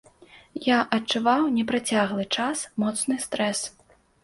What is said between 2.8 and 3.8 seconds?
моцны стрэс.